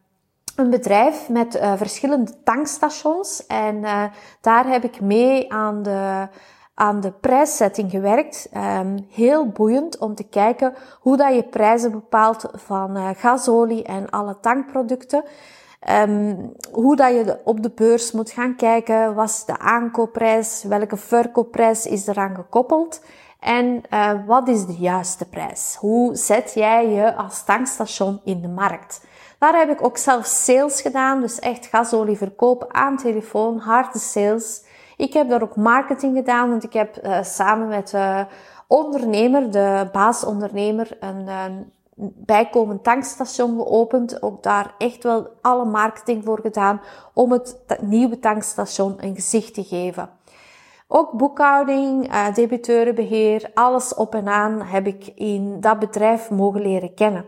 een 0.56 0.70
bedrijf 0.70 1.28
met 1.28 1.56
uh, 1.56 1.72
verschillende 1.76 2.42
tankstations 2.44 3.46
en 3.46 3.76
uh, 3.76 4.04
daar 4.40 4.66
heb 4.66 4.84
ik 4.84 5.00
mee 5.00 5.52
aan 5.52 5.82
de 5.82 6.28
aan 6.74 7.00
de 7.00 7.12
prijszetting 7.12 7.90
gewerkt. 7.90 8.48
Um, 8.56 9.06
heel 9.10 9.48
boeiend 9.48 9.98
om 9.98 10.14
te 10.14 10.24
kijken 10.24 10.74
hoe 11.00 11.16
dat 11.16 11.34
je 11.34 11.42
prijzen 11.42 11.90
bepaalt 11.90 12.44
van 12.52 12.96
uh, 12.96 13.08
gasolie 13.16 13.82
en 13.82 14.10
alle 14.10 14.36
tankproducten. 14.40 15.24
ehm, 15.80 16.36
hoe 16.72 16.96
dat 16.96 17.10
je 17.12 17.40
op 17.44 17.62
de 17.62 17.70
beurs 17.70 18.12
moet 18.12 18.30
gaan 18.30 18.56
kijken. 18.56 19.14
Wat 19.14 19.28
is 19.28 19.44
de 19.44 19.58
aankoopprijs? 19.58 20.64
Welke 20.68 20.96
verkoopprijs 20.96 21.86
is 21.86 22.06
eraan 22.06 22.34
gekoppeld? 22.34 23.00
En 23.40 23.82
uh, 23.90 24.10
wat 24.26 24.48
is 24.48 24.66
de 24.66 24.76
juiste 24.76 25.28
prijs? 25.28 25.76
Hoe 25.80 26.16
zet 26.16 26.52
jij 26.54 26.88
je 26.88 27.14
als 27.14 27.44
tankstation 27.44 28.20
in 28.24 28.40
de 28.40 28.48
markt? 28.48 29.04
Daar 29.38 29.58
heb 29.58 29.70
ik 29.70 29.84
ook 29.84 29.96
zelf 29.96 30.26
sales 30.26 30.80
gedaan, 30.80 31.20
dus 31.20 31.38
echt 31.38 31.66
gasolieverkoop 31.66 32.66
aan 32.68 32.96
telefoon, 32.96 33.58
harde 33.58 33.98
sales. 33.98 34.63
Ik 34.96 35.12
heb 35.12 35.28
daar 35.28 35.42
ook 35.42 35.56
marketing 35.56 36.16
gedaan, 36.16 36.48
want 36.48 36.64
ik 36.64 36.72
heb 36.72 37.04
uh, 37.04 37.22
samen 37.22 37.68
met 37.68 37.92
uh, 37.92 38.20
ondernemer, 38.66 39.50
de 39.50 39.88
baasondernemer, 39.92 40.96
een, 41.00 41.28
een 41.28 41.72
bijkomend 42.16 42.84
tankstation 42.84 43.56
geopend. 43.56 44.22
Ook 44.22 44.42
daar 44.42 44.74
echt 44.78 45.02
wel 45.02 45.28
alle 45.40 45.64
marketing 45.64 46.24
voor 46.24 46.40
gedaan 46.40 46.80
om 47.14 47.32
het 47.32 47.56
nieuwe 47.80 48.18
tankstation 48.18 48.94
een 48.98 49.14
gezicht 49.14 49.54
te 49.54 49.64
geven. 49.64 50.10
Ook 50.88 51.12
boekhouding, 51.12 52.12
uh, 52.12 52.34
debiteurenbeheer, 52.34 53.50
alles 53.54 53.94
op 53.94 54.14
en 54.14 54.28
aan 54.28 54.62
heb 54.62 54.86
ik 54.86 55.06
in 55.14 55.60
dat 55.60 55.78
bedrijf 55.78 56.30
mogen 56.30 56.60
leren 56.60 56.94
kennen. 56.94 57.24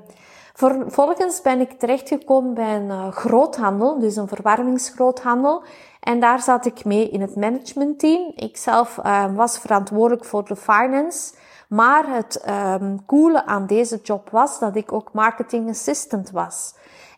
Vervolgens 0.56 1.42
ben 1.42 1.60
ik 1.60 1.78
terechtgekomen 1.78 2.54
bij 2.54 2.76
een 2.76 2.88
uh, 2.88 3.08
groothandel, 3.08 3.98
dus 3.98 4.16
een 4.16 4.28
verwarmingsgroothandel. 4.28 5.62
En 6.00 6.20
daar 6.20 6.42
zat 6.42 6.66
ik 6.66 6.84
mee 6.84 7.10
in 7.10 7.20
het 7.20 7.36
managementteam. 7.36 8.32
Ik 8.34 8.56
zelf 8.56 8.98
uh, 9.04 9.34
was 9.34 9.58
verantwoordelijk 9.58 10.24
voor 10.24 10.44
de 10.44 10.56
finance. 10.56 11.34
Maar 11.68 12.08
het 12.08 12.44
um, 12.80 13.04
coole 13.06 13.46
aan 13.46 13.66
deze 13.66 14.00
job 14.02 14.30
was 14.30 14.58
dat 14.58 14.76
ik 14.76 14.92
ook 14.92 15.12
marketing 15.12 15.68
assistant 15.68 16.30
was. 16.30 16.74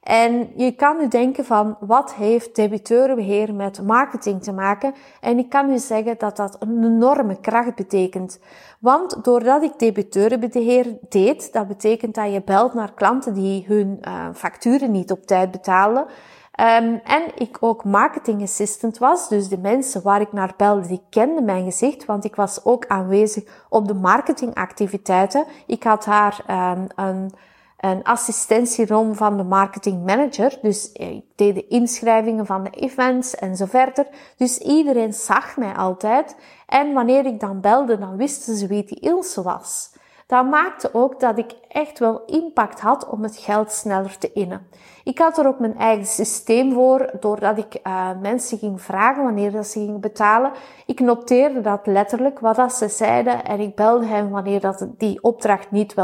En 0.09 0.51
je 0.57 0.73
kan 0.73 0.97
nu 0.97 1.09
denken 1.09 1.45
van, 1.45 1.77
wat 1.81 2.15
heeft 2.15 2.57
debiteurenbeheer 2.57 3.55
met 3.55 3.83
marketing 3.83 4.43
te 4.43 4.53
maken? 4.53 4.95
En 5.21 5.39
ik 5.39 5.49
kan 5.49 5.71
u 5.71 5.79
zeggen 5.79 6.15
dat 6.19 6.37
dat 6.37 6.57
een 6.59 6.85
enorme 6.85 7.41
kracht 7.41 7.75
betekent. 7.75 8.41
Want 8.79 9.25
doordat 9.25 9.63
ik 9.63 9.79
debiteurenbeheer 9.79 10.99
deed, 11.09 11.53
dat 11.53 11.69
betekent 11.69 12.15
dat 12.15 12.33
je 12.33 12.43
belt 12.43 12.75
naar 12.75 12.95
klanten 12.95 13.35
die 13.35 13.65
hun 13.67 14.01
uh, 14.01 14.29
facturen 14.35 14.91
niet 14.91 15.11
op 15.11 15.27
tijd 15.27 15.51
betalen. 15.51 16.03
Um, 16.03 17.01
en 17.05 17.23
ik 17.35 17.57
ook 17.61 17.85
marketing 17.85 18.43
assistant 18.43 18.99
was, 18.99 19.29
dus 19.29 19.49
de 19.49 19.59
mensen 19.59 20.03
waar 20.03 20.21
ik 20.21 20.33
naar 20.33 20.55
belde, 20.57 20.89
die 20.89 21.03
kenden 21.11 21.45
mijn 21.45 21.65
gezicht, 21.65 22.05
want 22.05 22.25
ik 22.25 22.35
was 22.35 22.65
ook 22.65 22.87
aanwezig 22.87 23.45
op 23.69 23.89
de 23.89 23.95
marketingactiviteiten. 23.95 25.45
Ik 25.67 25.83
had 25.83 26.05
daar 26.05 26.45
um, 26.77 26.87
een 26.97 27.31
een 27.79 28.05
assistentierom 28.05 29.15
van 29.15 29.37
de 29.37 29.43
marketing 29.43 30.07
manager. 30.07 30.59
Dus 30.63 30.93
ik 30.93 31.25
deed 31.35 31.55
de 31.55 31.67
inschrijvingen 31.67 32.47
van 32.47 32.65
de 32.65 32.71
events 32.71 33.35
en 33.35 33.57
zo 33.57 33.65
verder. 33.65 34.07
Dus 34.37 34.59
iedereen 34.59 35.13
zag 35.13 35.57
mij 35.57 35.73
altijd. 35.73 36.37
En 36.67 36.93
wanneer 36.93 37.27
ik 37.27 37.41
dan 37.41 37.61
belde, 37.61 37.99
dan 37.99 38.17
wisten 38.17 38.57
ze 38.57 38.67
wie 38.67 38.85
die 38.85 39.01
Ilse 39.01 39.43
was. 39.43 39.91
Dat 40.29 40.47
maakte 40.47 40.95
ook 40.95 41.21
dat 41.21 41.39
ik 41.39 41.53
echt 41.69 41.99
wel 41.99 42.25
impact 42.25 42.81
had 42.81 43.09
om 43.09 43.23
het 43.23 43.37
geld 43.37 43.73
sneller 43.73 44.19
te 44.19 44.33
innen. 44.33 44.67
Ik 45.05 45.19
had 45.19 45.39
er 45.39 45.47
ook 45.47 45.59
mijn 45.59 45.79
eigen 45.79 46.07
systeem 46.07 46.73
voor, 46.73 47.11
doordat 47.21 47.59
ik 47.59 47.81
uh, 47.87 48.11
mensen 48.21 48.59
ging 48.59 48.83
vragen 48.83 49.23
wanneer 49.23 49.53
dat 49.53 49.67
ze 49.67 49.79
gingen 49.79 50.01
betalen. 50.01 50.53
Ik 50.87 51.01
noteerde 51.01 51.61
dat 51.61 51.87
letterlijk, 51.87 52.39
wat 52.39 52.57
dat 52.57 52.73
ze 52.73 52.89
zeiden, 52.89 53.45
en 53.45 53.61
ik 53.61 53.75
belde 53.75 54.07
hen 54.07 54.31
wanneer 54.31 54.61
dat 54.61 54.87
die 54.97 55.23
opdracht 55.23 55.71
niet 55.71 55.95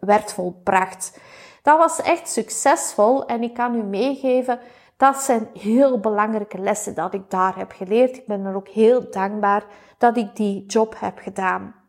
werd 0.00 0.32
volbracht. 0.32 1.20
Dat 1.62 1.78
was 1.78 2.02
echt 2.02 2.28
succesvol 2.28 3.26
en 3.26 3.42
ik 3.42 3.54
kan 3.54 3.74
u 3.74 3.82
meegeven, 3.82 4.58
dat 4.96 5.16
zijn 5.16 5.48
heel 5.58 6.00
belangrijke 6.00 6.58
lessen 6.58 6.94
dat 6.94 7.14
ik 7.14 7.30
daar 7.30 7.56
heb 7.56 7.72
geleerd. 7.72 8.16
Ik 8.16 8.26
ben 8.26 8.44
er 8.44 8.56
ook 8.56 8.68
heel 8.68 9.10
dankbaar 9.10 9.64
dat 9.98 10.16
ik 10.16 10.36
die 10.36 10.66
job 10.66 10.94
heb 10.98 11.18
gedaan. 11.18 11.79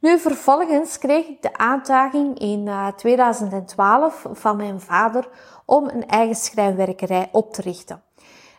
Nu, 0.00 0.18
vervolgens 0.18 0.98
kreeg 0.98 1.26
ik 1.28 1.42
de 1.42 1.56
aantaging 1.56 2.38
in 2.38 2.66
uh, 2.66 2.86
eh, 2.86 2.94
2012 2.94 4.26
van 4.32 4.56
mijn 4.56 4.80
vader 4.80 5.28
om 5.64 5.88
een 5.88 6.06
eigen 6.06 6.36
schrijnwerkerij 6.36 7.28
op 7.32 7.52
te 7.52 7.62
richten. 7.62 8.02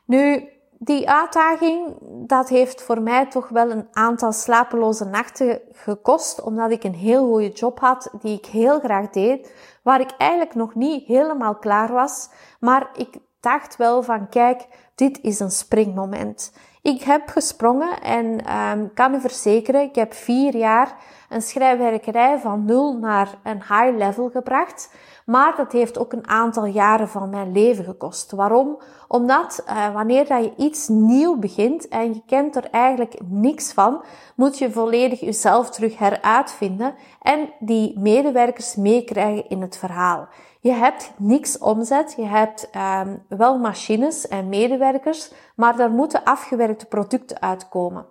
Nu, 0.05 0.49
die 0.83 1.09
uitdaging, 1.09 1.97
dat 2.27 2.49
heeft 2.49 2.81
voor 2.81 3.01
mij 3.01 3.25
toch 3.25 3.49
wel 3.49 3.71
een 3.71 3.87
aantal 3.91 4.31
slapeloze 4.31 5.05
nachten 5.05 5.61
gekost, 5.71 6.41
omdat 6.41 6.71
ik 6.71 6.83
een 6.83 6.95
heel 6.95 7.25
goede 7.27 7.49
job 7.49 7.79
had, 7.79 8.09
die 8.21 8.37
ik 8.37 8.45
heel 8.45 8.79
graag 8.79 9.09
deed, 9.09 9.53
waar 9.83 9.99
ik 9.99 10.11
eigenlijk 10.17 10.55
nog 10.55 10.75
niet 10.75 11.05
helemaal 11.05 11.55
klaar 11.55 11.91
was, 11.91 12.29
maar 12.59 12.89
ik 12.93 13.17
dacht 13.41 13.75
wel 13.75 14.03
van, 14.03 14.29
kijk, 14.29 14.67
dit 14.95 15.19
is 15.21 15.39
een 15.39 15.51
springmoment. 15.51 16.53
Ik 16.81 17.01
heb 17.01 17.27
gesprongen 17.27 18.01
en 18.01 18.55
um, 18.57 18.93
kan 18.93 19.13
u 19.13 19.19
verzekeren, 19.19 19.81
ik 19.81 19.95
heb 19.95 20.13
vier 20.13 20.55
jaar 20.57 20.95
een 21.29 21.41
schrijfwerkerij 21.41 22.39
van 22.39 22.65
nul 22.65 22.97
naar 22.97 23.27
een 23.43 23.61
high 23.61 23.97
level 23.97 24.29
gebracht. 24.29 24.93
Maar 25.25 25.55
dat 25.55 25.71
heeft 25.71 25.97
ook 25.97 26.13
een 26.13 26.27
aantal 26.27 26.65
jaren 26.65 27.09
van 27.09 27.29
mijn 27.29 27.51
leven 27.51 27.83
gekost. 27.85 28.31
Waarom? 28.31 28.81
Omdat 29.07 29.63
uh, 29.67 29.93
wanneer 29.93 30.27
dat 30.27 30.43
je 30.43 30.53
iets 30.57 30.87
nieuw 30.87 31.37
begint 31.37 31.87
en 31.87 32.13
je 32.13 32.21
kent 32.25 32.55
er 32.55 32.69
eigenlijk 32.71 33.15
niks 33.25 33.73
van, 33.73 34.03
moet 34.35 34.57
je 34.57 34.71
volledig 34.71 35.19
jezelf 35.19 35.69
terug 35.69 35.97
heruitvinden 35.97 36.95
en 37.21 37.49
die 37.59 37.99
medewerkers 37.99 38.75
meekrijgen 38.75 39.49
in 39.49 39.61
het 39.61 39.77
verhaal. 39.77 40.27
Je 40.63 40.71
hebt 40.71 41.11
niks 41.17 41.57
omzet, 41.57 42.13
je 42.17 42.25
hebt 42.25 42.69
um, 42.75 43.23
wel 43.27 43.57
machines 43.57 44.27
en 44.27 44.49
medewerkers, 44.49 45.31
maar 45.55 45.77
daar 45.77 45.89
moeten 45.89 46.23
afgewerkte 46.23 46.85
producten 46.85 47.41
uitkomen. 47.41 48.05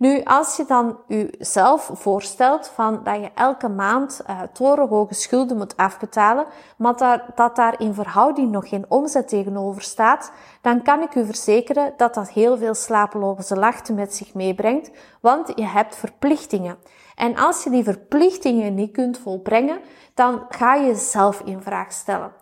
Nu, 0.00 0.22
als 0.24 0.56
je 0.56 0.64
dan 0.64 0.98
jezelf 1.06 1.90
voorstelt 1.92 2.68
van 2.68 3.00
dat 3.04 3.14
je 3.14 3.30
elke 3.34 3.68
maand 3.68 4.20
uh, 4.30 4.40
torenhoge 4.52 5.14
schulden 5.14 5.56
moet 5.56 5.76
afbetalen, 5.76 6.46
maar 6.76 6.96
dat, 6.96 7.22
dat 7.34 7.56
daar 7.56 7.80
in 7.80 7.94
verhouding 7.94 8.50
nog 8.50 8.68
geen 8.68 8.84
omzet 8.88 9.28
tegenover 9.28 9.82
staat, 9.82 10.32
dan 10.60 10.82
kan 10.82 11.02
ik 11.02 11.14
u 11.14 11.24
verzekeren 11.24 11.92
dat 11.96 12.14
dat 12.14 12.30
heel 12.30 12.58
veel 12.58 12.74
slapeloze 12.74 13.56
lachten 13.56 13.94
met 13.94 14.14
zich 14.14 14.34
meebrengt, 14.34 14.90
want 15.20 15.52
je 15.54 15.66
hebt 15.66 15.96
verplichtingen. 15.96 16.78
En 17.14 17.36
als 17.36 17.64
je 17.64 17.70
die 17.70 17.84
verplichtingen 17.84 18.74
niet 18.74 18.92
kunt 18.92 19.18
volbrengen, 19.18 19.80
dan 20.14 20.46
ga 20.48 20.74
je 20.74 20.86
jezelf 20.86 21.40
in 21.44 21.62
vraag 21.62 21.92
stellen. 21.92 22.32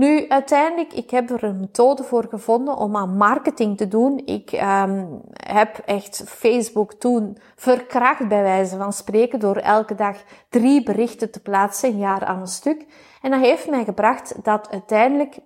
Nu, 0.00 0.28
uiteindelijk, 0.28 0.92
ik 0.92 1.10
heb 1.10 1.30
er 1.30 1.44
een 1.44 1.60
methode 1.60 2.02
voor 2.02 2.26
gevonden 2.30 2.76
om 2.76 2.96
aan 2.96 3.16
marketing 3.16 3.76
te 3.76 3.88
doen. 3.88 4.22
Ik 4.24 4.52
um, 4.52 5.20
heb 5.32 5.78
echt 5.84 6.22
Facebook 6.26 6.92
toen 6.92 7.36
verkracht 7.56 8.28
bij 8.28 8.42
wijze 8.42 8.76
van 8.76 8.92
spreken 8.92 9.38
door 9.38 9.56
elke 9.56 9.94
dag 9.94 10.16
drie 10.48 10.82
berichten 10.82 11.30
te 11.30 11.40
plaatsen, 11.40 11.90
een 11.90 11.98
jaar 11.98 12.24
aan 12.24 12.40
een 12.40 12.46
stuk. 12.46 12.86
En 13.22 13.30
dat 13.30 13.40
heeft 13.40 13.70
mij 13.70 13.84
gebracht 13.84 14.34
dat 14.42 14.70
uiteindelijk 14.70 15.38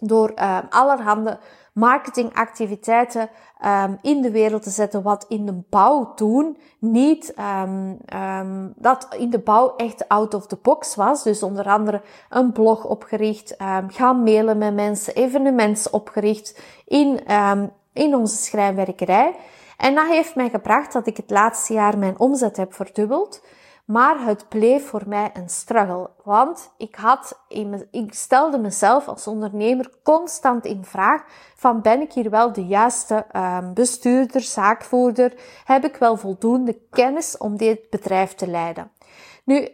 door 0.00 0.32
uh, 0.36 0.58
allerhande 0.70 1.38
marketingactiviteiten 1.72 3.30
um, 3.66 3.98
in 4.02 4.20
de 4.22 4.30
wereld 4.30 4.62
te 4.62 4.70
zetten 4.70 5.02
wat 5.02 5.24
in 5.28 5.46
de 5.46 5.62
bouw 5.68 6.14
toen 6.14 6.56
niet 6.78 7.34
um, 7.64 7.98
um, 8.14 8.72
dat 8.76 9.06
in 9.18 9.30
de 9.30 9.38
bouw 9.38 9.76
echt 9.76 10.08
out 10.08 10.34
of 10.34 10.46
the 10.46 10.58
box 10.62 10.94
was. 10.94 11.22
Dus 11.22 11.42
onder 11.42 11.64
andere 11.64 12.02
een 12.28 12.52
blog 12.52 12.84
opgericht, 12.84 13.54
gaan 13.88 14.22
mailen 14.22 14.58
met 14.58 14.74
mensen, 14.74 15.14
evenementen 15.14 15.92
opgericht 15.92 16.60
in, 16.84 17.20
in 17.92 18.14
onze 18.14 18.36
schrijnwerkerij. 18.36 19.34
En 19.76 19.94
dat 19.94 20.06
heeft 20.06 20.34
mij 20.34 20.50
gebracht 20.50 20.92
dat 20.92 21.06
ik 21.06 21.16
het 21.16 21.30
laatste 21.30 21.72
jaar 21.72 21.98
mijn 21.98 22.18
omzet 22.18 22.56
heb 22.56 22.74
verdubbeld. 22.74 23.42
Maar 23.90 24.24
het 24.24 24.48
bleef 24.48 24.86
voor 24.86 25.02
mij 25.06 25.30
een 25.32 25.48
struggle. 25.48 26.10
Want 26.24 26.72
ik 26.76 26.94
had, 26.94 27.40
ik 27.90 28.14
stelde 28.14 28.58
mezelf 28.58 29.08
als 29.08 29.26
ondernemer 29.26 29.90
constant 30.02 30.64
in 30.64 30.84
vraag 30.84 31.22
van 31.54 31.82
ben 31.82 32.00
ik 32.00 32.12
hier 32.12 32.30
wel 32.30 32.52
de 32.52 32.66
juiste 32.66 33.26
um, 33.36 33.74
bestuurder, 33.74 34.40
zaakvoerder? 34.40 35.34
Heb 35.64 35.84
ik 35.84 35.96
wel 35.96 36.16
voldoende 36.16 36.78
kennis 36.90 37.38
om 37.38 37.56
dit 37.56 37.90
bedrijf 37.90 38.34
te 38.34 38.46
leiden? 38.46 38.90
Nu, 39.44 39.68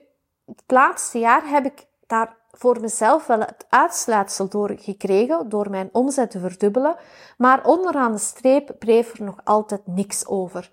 het 0.47 0.63
laatste 0.67 1.19
jaar 1.19 1.49
heb 1.49 1.65
ik 1.65 1.87
daar 2.07 2.37
voor 2.51 2.81
mezelf 2.81 3.27
wel 3.27 3.41
het 3.41 3.67
uitsluitsel 3.69 4.49
door 4.49 4.73
gekregen, 4.77 5.49
door 5.49 5.71
mijn 5.71 5.89
omzet 5.93 6.31
te 6.31 6.39
verdubbelen, 6.39 6.97
maar 7.37 7.65
onderaan 7.65 8.13
de 8.13 8.19
streep 8.19 8.75
bleef 8.79 9.19
er 9.19 9.25
nog 9.25 9.41
altijd 9.45 9.87
niks 9.87 10.27
over. 10.27 10.71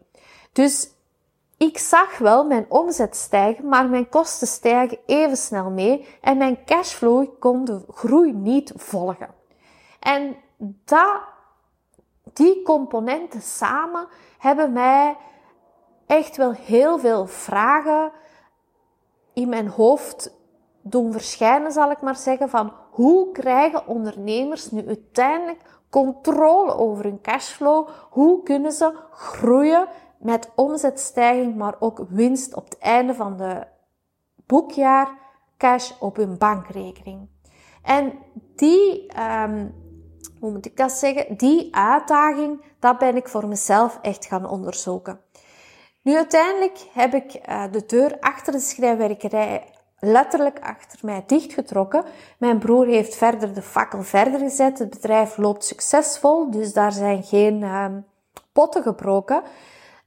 Dus 0.51 0.91
ik 1.63 1.77
zag 1.77 2.17
wel 2.17 2.45
mijn 2.45 2.65
omzet 2.69 3.15
stijgen, 3.15 3.67
maar 3.67 3.89
mijn 3.89 4.09
kosten 4.09 4.47
stijgen 4.47 4.99
even 5.05 5.37
snel 5.37 5.69
mee 5.69 6.07
en 6.21 6.37
mijn 6.37 6.63
cashflow 6.65 7.27
kon 7.39 7.65
de 7.65 7.85
groei 7.87 8.33
niet 8.33 8.73
volgen. 8.75 9.29
En 9.99 10.35
dat, 10.85 11.21
die 12.33 12.61
componenten 12.61 13.41
samen 13.41 14.07
hebben 14.37 14.73
mij 14.73 15.17
echt 16.05 16.37
wel 16.37 16.51
heel 16.51 16.99
veel 16.99 17.27
vragen 17.27 18.11
in 19.33 19.49
mijn 19.49 19.67
hoofd 19.67 20.37
doen 20.81 21.11
verschijnen, 21.11 21.71
zal 21.71 21.91
ik 21.91 22.01
maar 22.01 22.15
zeggen, 22.15 22.49
van 22.49 22.73
hoe 22.89 23.31
krijgen 23.31 23.87
ondernemers 23.87 24.71
nu 24.71 24.87
uiteindelijk 24.87 25.61
controle 25.89 26.75
over 26.75 27.03
hun 27.03 27.21
cashflow? 27.21 27.87
Hoe 28.09 28.43
kunnen 28.43 28.71
ze 28.71 28.93
groeien 29.11 29.87
met 30.23 30.49
omzetstijging, 30.55 31.55
maar 31.55 31.75
ook 31.79 32.05
winst 32.09 32.55
op 32.55 32.63
het 32.63 32.77
einde 32.77 33.13
van 33.13 33.37
de 33.37 33.67
boekjaar, 34.45 35.17
cash 35.57 35.91
op 35.99 36.15
hun 36.15 36.37
bankrekening? 36.37 37.27
En 37.83 38.13
die, 38.55 39.11
um, 39.19 39.73
hoe 40.39 40.51
moet 40.51 40.65
ik 40.65 40.77
dat 40.77 40.91
zeggen, 40.91 41.37
die 41.37 41.75
uitdaging, 41.75 42.63
dat 42.79 42.97
ben 42.97 43.15
ik 43.15 43.27
voor 43.27 43.47
mezelf 43.47 43.99
echt 44.01 44.25
gaan 44.25 44.49
onderzoeken. 44.49 45.19
Nu 46.01 46.15
uiteindelijk 46.15 46.87
heb 46.93 47.13
ik 47.13 47.41
uh, 47.49 47.63
de 47.71 47.85
deur 47.85 48.19
achter 48.19 48.53
de 48.53 48.59
schrijfwerkerij 48.59 49.63
letterlijk 49.99 50.59
achter 50.59 50.99
mij 51.01 51.23
dichtgetrokken. 51.27 52.03
Mijn 52.37 52.59
broer 52.59 52.85
heeft 52.85 53.15
verder 53.15 53.53
de 53.53 53.61
fakkel 53.61 54.03
verder 54.03 54.39
gezet. 54.39 54.79
Het 54.79 54.89
bedrijf 54.89 55.37
loopt 55.37 55.65
succesvol, 55.65 56.51
dus 56.51 56.73
daar 56.73 56.91
zijn 56.91 57.23
geen 57.23 57.61
uh, 57.61 57.85
potten 58.51 58.83
gebroken. 58.83 59.43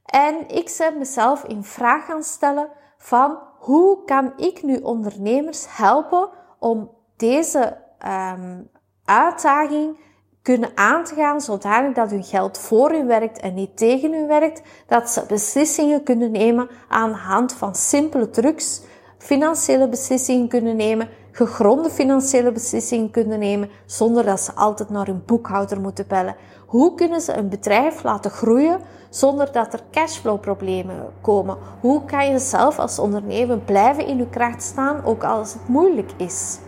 En 0.07 0.47
ik 0.47 0.75
ben 0.77 0.97
mezelf 0.97 1.43
in 1.43 1.63
vraag 1.63 2.05
gaan 2.05 2.23
stellen 2.23 2.69
van 2.97 3.39
hoe 3.59 4.03
kan 4.05 4.33
ik 4.37 4.63
nu 4.63 4.77
ondernemers 4.77 5.65
helpen 5.69 6.29
om 6.59 6.91
deze 7.17 7.77
um, 8.05 8.69
uitdaging 9.05 9.99
kunnen 10.41 10.71
aan 10.75 11.03
te 11.03 11.15
gaan 11.15 11.41
zodanig 11.41 11.93
dat 11.93 12.11
hun 12.11 12.23
geld 12.23 12.57
voor 12.57 12.95
u 12.95 13.05
werkt 13.05 13.39
en 13.39 13.53
niet 13.53 13.77
tegen 13.77 14.13
u 14.13 14.27
werkt, 14.27 14.61
dat 14.87 15.09
ze 15.09 15.25
beslissingen 15.27 16.03
kunnen 16.03 16.31
nemen 16.31 16.69
aan 16.87 17.11
de 17.11 17.17
hand 17.17 17.53
van 17.53 17.75
simpele 17.75 18.29
trucs, 18.29 18.81
financiële 19.17 19.89
beslissingen 19.89 20.47
kunnen 20.47 20.75
nemen, 20.75 21.09
gegronde 21.37 21.89
financiële 21.89 22.51
beslissingen 22.51 23.11
kunnen 23.11 23.39
nemen, 23.39 23.69
zonder 23.85 24.25
dat 24.25 24.39
ze 24.39 24.53
altijd 24.53 24.89
naar 24.89 25.05
hun 25.05 25.23
boekhouder 25.25 25.81
moeten 25.81 26.05
bellen. 26.07 26.35
Hoe 26.65 26.95
kunnen 26.95 27.21
ze 27.21 27.37
een 27.37 27.49
bedrijf 27.49 28.03
laten 28.03 28.31
groeien 28.31 28.79
zonder 29.09 29.51
dat 29.51 29.73
er 29.73 29.79
cashflow 29.91 30.39
problemen 30.39 30.95
komen? 31.21 31.57
Hoe 31.79 32.05
kan 32.05 32.31
je 32.31 32.39
zelf 32.39 32.79
als 32.79 32.99
ondernemer 32.99 33.57
blijven 33.57 34.07
in 34.07 34.19
uw 34.19 34.29
kracht 34.29 34.63
staan, 34.63 35.05
ook 35.05 35.23
als 35.23 35.53
het 35.53 35.67
moeilijk 35.67 36.11
is? 36.17 36.59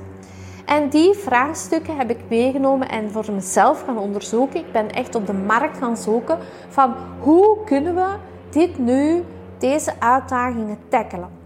En 0.65 0.89
die 0.89 1.13
vraagstukken 1.13 1.97
heb 1.97 2.09
ik 2.09 2.29
meegenomen 2.29 2.89
en 2.89 3.11
voor 3.11 3.31
mezelf 3.31 3.83
gaan 3.85 3.97
onderzoeken. 3.97 4.59
Ik 4.59 4.71
ben 4.71 4.91
echt 4.91 5.15
op 5.15 5.27
de 5.27 5.33
markt 5.33 5.77
gaan 5.77 5.97
zoeken 5.97 6.38
van 6.69 6.95
hoe 7.19 7.57
kunnen 7.65 7.95
we 7.95 8.15
dit 8.49 8.77
nu, 8.77 9.23
deze 9.57 9.93
uitdagingen 9.99 10.77
tackelen. 10.89 11.38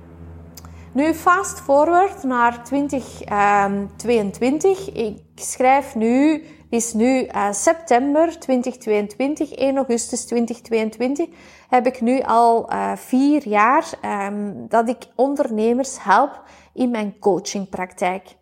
Nu 0.93 1.13
fast 1.13 1.59
forward 1.59 2.23
naar 2.23 2.63
2022. 2.63 4.91
Ehm, 4.91 5.05
ik 5.05 5.21
schrijf 5.35 5.95
nu, 5.95 6.43
is 6.69 6.93
nu 6.93 7.25
uh, 7.25 7.47
september 7.51 8.39
2022, 8.39 9.51
1 9.51 9.75
augustus 9.75 10.25
2022. 10.25 11.27
Heb 11.69 11.85
ik 11.85 12.01
nu 12.01 12.21
al 12.21 12.73
uh, 12.73 12.91
vier 12.95 13.47
jaar 13.47 13.85
um, 14.27 14.65
dat 14.69 14.89
ik 14.89 14.97
ondernemers 15.15 16.03
help 16.03 16.41
in 16.73 16.91
mijn 16.91 17.19
coachingpraktijk. 17.19 18.35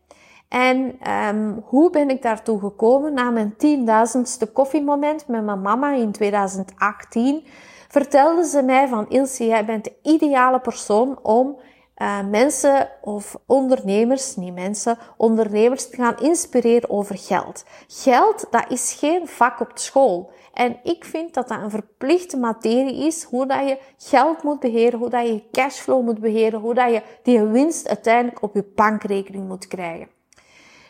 En 0.49 0.97
um, 1.11 1.63
hoe 1.65 1.89
ben 1.89 2.09
ik 2.09 2.21
daartoe 2.21 2.59
gekomen? 2.59 3.13
Na 3.13 3.29
mijn 3.29 3.55
tienduizendste 3.57 4.45
koffiemoment 4.45 5.27
met 5.27 5.43
mijn 5.43 5.61
mama 5.61 5.93
in 5.93 6.11
2018 6.11 7.43
vertelde 7.87 8.45
ze 8.45 8.61
mij 8.61 8.87
van 8.87 9.09
Ilse, 9.09 9.45
jij 9.45 9.65
bent 9.65 9.83
de 9.83 9.93
ideale 10.01 10.59
persoon 10.59 11.19
om 11.23 11.55
uh, 12.01 12.27
mensen 12.29 12.89
of 13.01 13.37
ondernemers, 13.45 14.35
niet 14.35 14.53
mensen, 14.53 14.97
ondernemers 15.17 15.89
te 15.89 15.95
gaan 15.95 16.19
inspireren 16.19 16.89
over 16.89 17.17
geld. 17.17 17.63
Geld, 17.87 18.45
dat 18.51 18.65
is 18.69 18.93
geen 18.93 19.27
vak 19.27 19.59
op 19.59 19.71
school. 19.73 20.31
En 20.53 20.79
ik 20.83 21.05
vind 21.05 21.33
dat 21.33 21.47
dat 21.47 21.61
een 21.61 21.69
verplichte 21.69 22.37
materie 22.37 23.05
is, 23.05 23.23
hoe 23.23 23.45
dat 23.45 23.67
je 23.67 23.79
geld 23.97 24.43
moet 24.43 24.59
beheren, 24.59 24.99
hoe 24.99 25.09
dat 25.09 25.27
je 25.27 25.43
cashflow 25.51 26.03
moet 26.03 26.19
beheren, 26.19 26.59
hoe 26.59 26.73
dat 26.73 26.91
je 26.91 27.01
die 27.23 27.41
winst 27.41 27.87
uiteindelijk 27.87 28.41
op 28.41 28.55
je 28.55 28.71
bankrekening 28.75 29.47
moet 29.47 29.67
krijgen. 29.67 30.07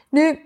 Nu, 0.09 0.39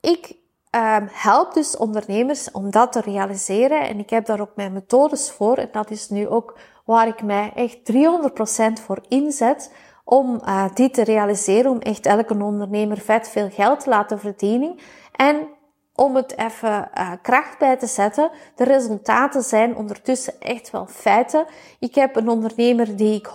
ik 0.00 0.36
uh, 0.76 0.96
help 1.10 1.54
dus 1.54 1.76
ondernemers 1.76 2.50
om 2.50 2.70
dat 2.70 2.92
te 2.92 3.00
realiseren 3.00 3.80
en 3.80 3.98
ik 3.98 4.10
heb 4.10 4.26
daar 4.26 4.40
ook 4.40 4.56
mijn 4.56 4.72
methodes 4.72 5.30
voor 5.30 5.56
en 5.56 5.68
dat 5.72 5.90
is 5.90 6.08
nu 6.08 6.28
ook 6.28 6.58
waar 6.86 7.08
ik 7.08 7.22
mij 7.22 7.52
echt 7.54 7.78
300% 7.92 8.82
voor 8.84 9.00
inzet 9.08 9.72
om 10.04 10.40
uh, 10.44 10.64
die 10.74 10.90
te 10.90 11.04
realiseren, 11.04 11.70
om 11.70 11.78
echt 11.78 12.06
elke 12.06 12.42
ondernemer 12.42 12.98
vet 12.98 13.28
veel 13.28 13.50
geld 13.50 13.80
te 13.80 13.90
laten 13.90 14.18
verdienen 14.18 14.78
en 15.12 15.48
om 15.94 16.16
het 16.16 16.38
even 16.38 16.88
uh, 16.98 17.12
kracht 17.22 17.58
bij 17.58 17.76
te 17.76 17.86
zetten. 17.86 18.30
De 18.54 18.64
resultaten 18.64 19.42
zijn 19.42 19.76
ondertussen 19.76 20.40
echt 20.40 20.70
wel 20.70 20.86
feiten. 20.86 21.46
Ik 21.78 21.94
heb 21.94 22.16
een 22.16 22.28
ondernemer 22.28 22.96
die 22.96 23.14
ik 23.14 23.28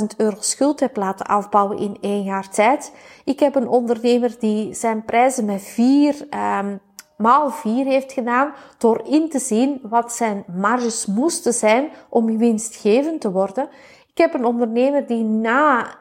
100.000 0.00 0.16
euro 0.16 0.36
schuld 0.40 0.80
heb 0.80 0.96
laten 0.96 1.26
afbouwen 1.26 1.78
in 1.78 1.98
één 2.00 2.22
jaar 2.22 2.48
tijd. 2.48 2.92
Ik 3.24 3.40
heb 3.40 3.54
een 3.54 3.68
ondernemer 3.68 4.36
die 4.38 4.74
zijn 4.74 5.04
prijzen 5.04 5.44
met 5.44 5.62
vier 5.62 6.26
um, 6.60 6.80
maal 7.16 7.50
vier 7.50 7.84
heeft 7.84 8.12
gedaan 8.12 8.52
door 8.78 9.02
in 9.04 9.28
te 9.28 9.38
zien 9.38 9.80
wat 9.82 10.12
zijn 10.12 10.44
marges 10.56 11.06
moesten 11.06 11.52
zijn 11.52 11.90
om 12.08 12.38
winstgevend 12.38 13.20
te 13.20 13.32
worden. 13.32 13.68
Ik 14.06 14.18
heb 14.18 14.34
een 14.34 14.44
ondernemer 14.44 15.06
die 15.06 15.24
na 15.24 15.96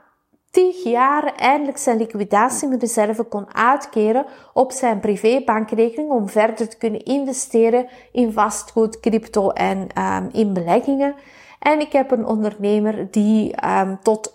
tig 0.51 0.83
jaar 0.83 1.35
eindelijk 1.35 1.77
zijn 1.77 1.97
liquidatiereserve 1.97 3.23
kon 3.23 3.55
uitkeren 3.55 4.25
op 4.53 4.71
zijn 4.71 4.99
privébankrekening 4.99 6.11
om 6.11 6.29
verder 6.29 6.69
te 6.69 6.77
kunnen 6.77 7.03
investeren 7.03 7.87
in 8.11 8.31
vastgoed, 8.31 8.99
crypto 8.99 9.49
en 9.49 9.87
um, 9.97 10.29
in 10.31 10.53
beleggingen. 10.53 11.15
En 11.59 11.79
ik 11.79 11.91
heb 11.91 12.11
een 12.11 12.25
ondernemer 12.25 13.11
die 13.11 13.67
um, 13.67 13.99
tot 14.01 14.33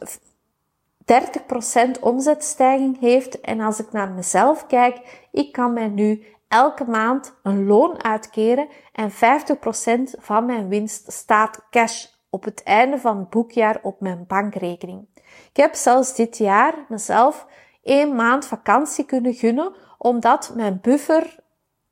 30% 1.96 2.00
omzetstijging 2.00 3.00
heeft. 3.00 3.40
En 3.40 3.60
als 3.60 3.80
ik 3.80 3.92
naar 3.92 4.10
mezelf 4.10 4.66
kijk, 4.66 5.26
ik 5.32 5.52
kan 5.52 5.72
mij 5.72 5.88
nu 5.88 6.22
elke 6.48 6.84
maand 6.84 7.38
een 7.42 7.66
loon 7.66 8.04
uitkeren 8.04 8.68
en 8.92 9.10
50% 9.10 9.14
van 10.18 10.46
mijn 10.46 10.68
winst 10.68 11.12
staat 11.12 11.66
cash 11.70 12.06
op 12.30 12.44
het 12.44 12.62
einde 12.62 12.98
van 12.98 13.18
het 13.18 13.30
boekjaar 13.30 13.78
op 13.82 14.00
mijn 14.00 14.24
bankrekening. 14.26 15.06
Ik 15.50 15.56
heb 15.56 15.74
zelfs 15.74 16.14
dit 16.14 16.38
jaar 16.38 16.74
mezelf 16.88 17.46
één 17.82 18.14
maand 18.14 18.46
vakantie 18.46 19.04
kunnen 19.04 19.34
gunnen, 19.34 19.74
omdat 19.98 20.52
mijn 20.54 20.78
buffer, 20.82 21.36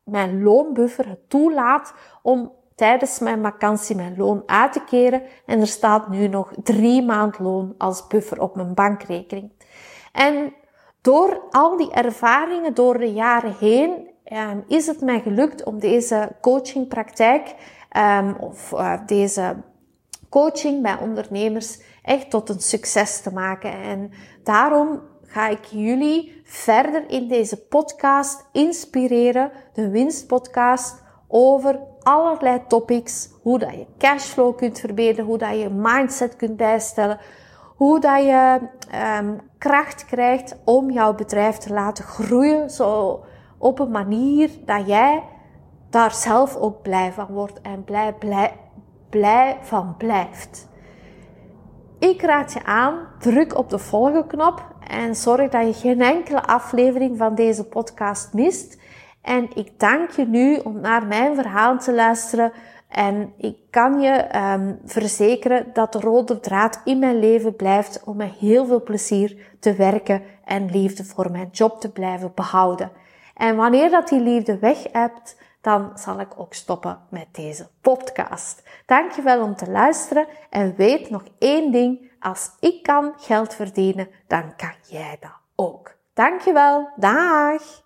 mijn 0.05 0.43
loonbuffer 0.43 1.09
het 1.09 1.31
toelaat 1.31 1.95
om 2.23 2.53
tijdens 2.75 3.19
mijn 3.19 3.43
vakantie 3.43 3.97
mijn 3.97 4.17
loon 4.17 4.43
uit 4.47 4.73
te 4.73 4.85
keren. 4.85 5.23
En 5.47 5.61
er 5.61 5.67
staat 5.67 6.09
nu 6.09 6.29
nog 6.29 6.53
drie 6.63 7.03
maand 7.03 7.39
loon 7.39 7.75
als 7.79 8.07
buffer 8.07 8.41
op 8.41 8.57
mijn 8.57 8.75
bankrekening. 8.75 9.53
En 10.13 10.55
door 11.01 11.43
al 11.51 11.77
die 11.77 11.93
ervaringen 11.93 12.75
door 12.75 12.99
de 12.99 13.13
jaren 13.13 13.57
heen 13.59 14.15
um, 14.33 14.65
is 14.69 14.87
het 14.87 15.01
mij 15.01 15.21
gelukt 15.21 15.65
om 15.65 15.79
deze 15.79 16.33
coachingpraktijk 16.41 17.55
um, 17.97 18.37
of 18.41 18.73
uh, 18.73 18.93
deze 19.07 19.57
coaching 20.29 20.83
bij 20.83 20.99
ondernemers 20.99 21.81
echt 22.03 22.31
tot 22.31 22.49
een 22.49 22.61
succes 22.61 23.21
te 23.21 23.33
maken. 23.33 23.73
En 23.73 24.11
daarom 24.43 25.01
ga 25.23 25.49
ik 25.49 25.65
jullie 25.65 26.41
verder 26.45 27.11
in 27.11 27.29
deze 27.29 27.57
podcast 27.57 28.45
inspireren, 28.53 29.51
de 29.73 29.89
winstpodcast, 29.89 31.05
over 31.29 31.81
allerlei 32.03 32.61
topics. 32.69 33.29
Hoe 33.43 33.59
dat 33.59 33.73
je 33.73 33.87
cashflow 33.99 34.57
kunt 34.57 34.81
verbeteren, 34.81 35.25
hoe 35.25 35.39
dat 35.39 35.61
je 35.61 35.69
mindset 35.69 36.37
kunt 36.37 36.57
bijstellen, 36.57 37.19
hoe 37.77 38.01
dat 38.01 38.23
je 38.23 38.59
um, 39.19 39.41
kracht 39.59 40.05
krijgt 40.05 40.57
om 40.65 40.91
jouw 40.91 41.15
bedrijf 41.15 41.57
te 41.57 41.73
laten 41.73 42.05
groeien, 42.05 42.71
zo 42.71 43.21
op 43.59 43.79
een 43.79 43.91
manier 43.91 44.51
dat 44.65 44.87
jij 44.87 45.23
daar 45.91 46.13
zelf 46.13 46.57
ook 46.57 46.83
blij 46.83 47.13
van 47.13 47.27
wordt 47.27 47.61
en 47.61 47.85
blij, 47.85 48.13
blij, 48.13 48.53
blij 49.11 49.57
van 49.61 49.95
blijft. 49.97 50.69
Ik 51.99 52.23
raad 52.23 52.53
je 52.53 52.65
aan, 52.65 52.99
druk 53.19 53.59
op 53.59 53.71
de 53.71 53.79
volgen 53.79 54.27
knop 54.27 54.65
en 54.89 55.17
zorg 55.17 55.51
dat 55.51 55.67
je 55.67 55.73
geen 55.73 56.03
enkele 56.03 56.47
aflevering 56.47 57.19
van 57.19 57.35
deze 57.35 57.65
podcast 57.65 58.33
mist. 58.33 58.81
En 59.23 59.49
ik 59.55 59.81
dank 59.81 60.11
je 60.11 60.27
nu 60.27 60.57
om 60.57 60.81
naar 60.81 61.07
mijn 61.07 61.35
verhaal 61.35 61.79
te 61.79 61.95
luisteren. 61.95 62.53
En 62.89 63.33
ik 63.37 63.57
kan 63.71 64.01
je 64.01 64.39
um, 64.55 64.79
verzekeren 64.85 65.67
dat 65.73 65.93
de 65.93 66.01
rode 66.01 66.41
draad 66.41 66.81
in 66.85 66.99
mijn 66.99 67.19
leven 67.19 67.57
blijft 67.57 68.03
om 68.05 68.17
met 68.17 68.33
heel 68.33 68.67
veel 68.67 68.83
plezier 68.83 69.57
te 69.61 69.75
werken 69.75 70.23
en 70.45 70.71
liefde 70.71 71.05
voor 71.05 71.31
mijn 71.31 71.49
job 71.53 71.81
te 71.81 71.91
blijven 71.91 72.33
behouden. 72.35 72.91
En 73.37 73.57
wanneer 73.57 73.91
dat 73.91 74.09
die 74.09 74.21
liefde 74.21 74.59
weg 74.59 74.93
hebt, 74.93 75.37
dan 75.61 75.91
zal 75.95 76.21
ik 76.21 76.41
ook 76.41 76.55
stoppen 76.55 76.99
met 77.11 77.27
deze 77.33 77.69
podcast. 77.81 78.63
Dankjewel 78.87 79.43
om 79.43 79.57
te 79.57 79.71
luisteren 79.71 80.27
en 80.51 80.75
weet 80.77 81.11
nog 81.11 81.25
één 81.39 81.73
ding. 81.73 82.13
Als 82.21 82.51
ik 82.61 82.83
kan 82.83 83.13
geld 83.17 83.55
verdienen, 83.55 84.09
dan 84.27 84.57
kan 84.57 84.75
jij 84.89 85.17
dat 85.21 85.39
ook. 85.57 85.95
Dankjewel. 86.15 86.89
Dag! 86.97 87.86